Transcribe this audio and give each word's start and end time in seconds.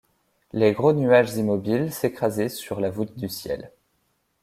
Les 0.51 0.71
gros 0.71 0.93
nuages 0.93 1.35
immobiles 1.35 1.93
s’écrasaient 1.93 2.49
sur 2.49 2.79
la 2.79 2.89
voûte 2.89 3.15
du 3.19 3.29
ciel. 3.29 3.71